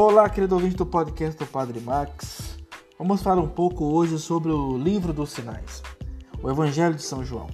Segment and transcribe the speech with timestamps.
[0.00, 2.56] Olá, querido ouvinte do podcast do Padre Max.
[2.96, 5.82] Vamos falar um pouco hoje sobre o livro dos sinais,
[6.40, 7.48] o Evangelho de São João.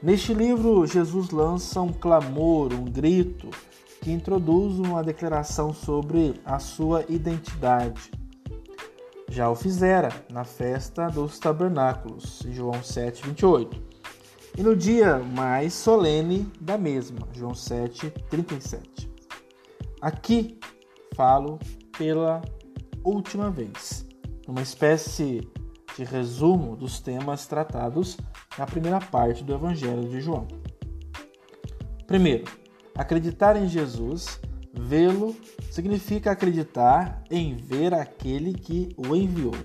[0.00, 3.50] Neste livro, Jesus lança um clamor, um grito
[4.00, 8.08] que introduz uma declaração sobre a sua identidade.
[9.28, 13.82] Já o fizera na festa dos tabernáculos, João 7, 28.
[14.56, 19.10] E no dia mais solene da mesma, João 7, 37.
[20.00, 20.57] Aqui
[21.18, 21.58] falo
[21.98, 22.40] pela
[23.02, 24.06] última vez,
[24.46, 25.40] uma espécie
[25.96, 28.16] de resumo dos temas tratados
[28.56, 30.46] na primeira parte do Evangelho de João.
[32.06, 32.44] Primeiro,
[32.94, 34.40] acreditar em Jesus,
[34.72, 35.34] vê-lo,
[35.72, 39.56] significa acreditar em ver aquele que o enviou.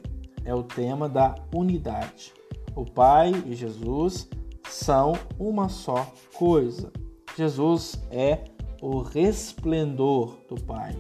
[0.44, 2.34] É o tema da unidade.
[2.76, 4.28] O Pai e Jesus
[4.68, 6.92] são uma só coisa.
[7.38, 8.46] Jesus é
[8.82, 10.98] o resplendor do Pai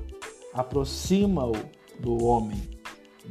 [0.53, 1.53] aproxima-o
[1.99, 2.61] do homem,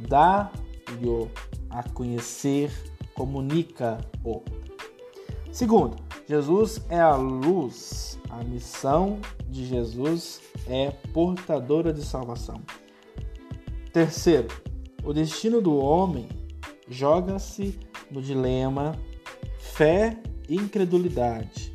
[0.07, 1.29] dá-lhe
[1.69, 2.71] a conhecer,
[3.15, 4.43] comunica-o.
[5.51, 8.19] Segundo, Jesus é a luz.
[8.29, 12.61] A missão de Jesus é portadora de salvação.
[13.91, 14.47] Terceiro,
[15.03, 16.27] o destino do homem
[16.89, 17.77] joga-se
[18.09, 18.97] no dilema
[19.59, 20.17] fé
[20.49, 21.73] e incredulidade.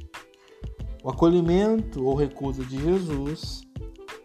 [1.05, 3.63] O acolhimento ou recusa de Jesus,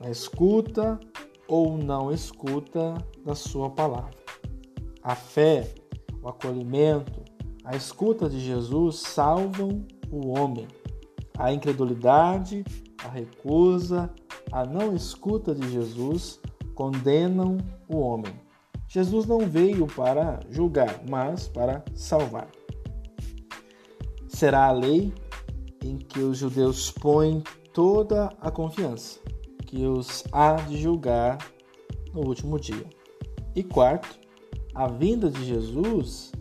[0.04, 1.00] a escuta
[1.48, 2.94] ou não escuta
[3.26, 4.12] da sua palavra.
[5.02, 5.74] A fé,
[6.22, 7.22] o acolhimento,
[7.64, 10.68] a escuta de Jesus salvam o homem.
[11.38, 12.66] A incredulidade,
[13.02, 14.14] a recusa,
[14.52, 16.38] a não escuta de Jesus
[16.76, 18.34] condenam o homem.
[18.90, 22.50] Jesus não veio para julgar, mas para salvar.
[24.28, 25.14] Será a lei
[25.82, 29.24] em que os judeus põem toda a confiança
[29.74, 31.40] que os há de julgar
[32.14, 32.86] no último dia.
[33.56, 34.20] E quarto,
[34.76, 36.32] a vinda de Jesus,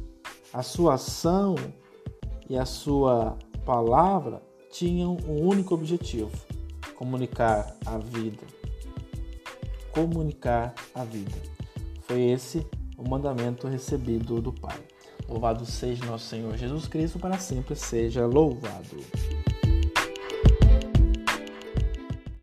[0.53, 1.55] a sua ação
[2.47, 6.31] e a sua palavra tinham um único objetivo:
[6.95, 8.43] comunicar a vida.
[9.93, 11.33] Comunicar a vida.
[12.03, 12.67] Foi esse
[12.99, 14.79] o mandamento recebido do Pai.
[15.27, 18.99] Louvado seja nosso Senhor Jesus Cristo, para sempre seja louvado.